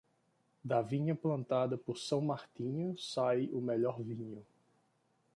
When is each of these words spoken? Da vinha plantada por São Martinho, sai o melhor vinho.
Da 0.65 0.81
vinha 0.81 1.13
plantada 1.13 1.77
por 1.77 1.95
São 1.95 2.21
Martinho, 2.21 2.97
sai 2.97 3.51
o 3.53 3.61
melhor 3.61 4.01
vinho. 4.01 4.43